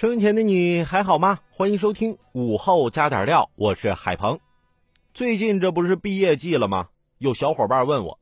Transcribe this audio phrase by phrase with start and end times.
[0.00, 1.40] 收音前的你还好吗？
[1.50, 4.38] 欢迎收听午后加点料，我是海鹏。
[5.12, 6.90] 最近这不是毕业季了吗？
[7.18, 8.20] 有小伙伴问我，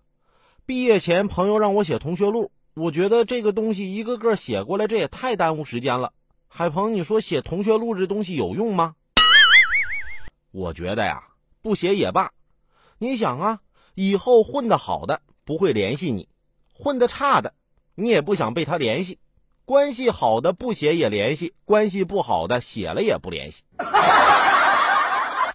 [0.64, 6.14] 毕业前朋友让我写同学录，我觉得这个东西一个个写过来，这也太耽误时间了。
[6.48, 8.94] 海鹏，你说写同学录这东西有用吗？
[10.52, 11.24] 我觉得呀，
[11.60, 12.32] 不写也罢。
[12.96, 13.60] 你想啊，
[13.94, 16.30] 以后混得好的不会联系你，
[16.72, 17.52] 混得差的
[17.94, 19.18] 你也不想被他联系。
[19.66, 23.64] 关系好的不写也联系，关系不好的写了也不联系。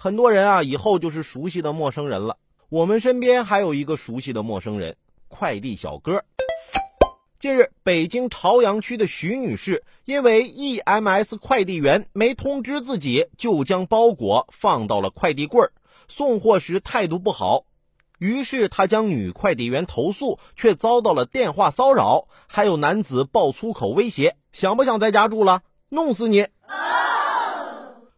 [0.02, 2.36] 很多人啊，以后就是熟悉的陌生人了。
[2.68, 4.98] 我们身边还有一个熟悉的陌生人——
[5.30, 6.22] 快递小哥。
[7.40, 15.72] 近日，北京朝阳区的徐女士因为 EMS 快递员没通知自己，就将包裹放到了快递柜儿，
[16.10, 17.64] 送货时态度不好。
[18.22, 25.64] 于是他将女快递员投诉，却遭到了电话骚扰，还有男子爆粗口威胁：“想不想在家住了？
[25.90, 26.46] 弄死你！”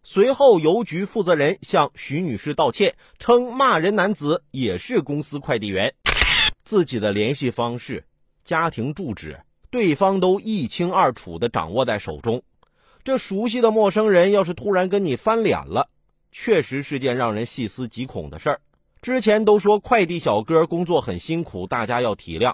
[0.03, 5.95] 随后，邮局负责人向徐女士道歉，称骂人男子也是公司快递员，
[6.65, 8.03] 自己的联系方式、
[8.43, 9.39] 家庭住址，
[9.71, 12.43] 对方都一清二楚的掌握在手中。
[13.05, 15.87] 这熟悉的陌生人要是突然跟你翻脸了，
[16.29, 18.59] 确实是件让人细思极恐的事儿。
[19.03, 22.53] 之前都说快递小哥工作很辛苦，大家要体谅。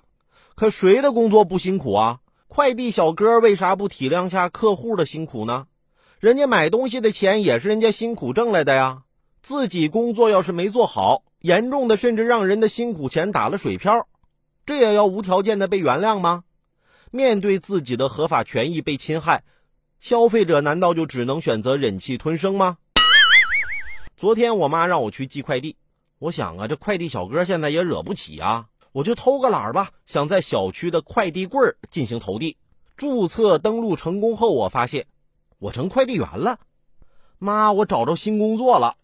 [0.55, 2.21] 可谁的工作不辛苦啊？
[2.47, 5.67] 快递小哥为啥不体谅下客户的辛苦呢？
[6.19, 9.03] 人家买东西的钱也是人家辛苦挣来的呀。
[9.43, 14.07] 自己工作要是没做好，严重的甚至让人的辛苦钱打了水漂，
[14.65, 16.45] 这也要无条件的被原谅吗？
[17.11, 19.43] 面对自己的合法权益被侵害，
[19.99, 22.79] 消费者难道就只能选择忍气吞声吗？
[24.17, 25.75] 昨天我妈让我去寄快递。
[26.19, 32.57] 我想啊，这快递小哥现在也惹不起啊，我就偷个懒吧，想在小区的快递柜进行投递。
[32.97, 35.07] 注册登录成功后，我发现
[35.59, 36.59] 我成快递员了。
[37.37, 38.97] 妈，我找着新工作了，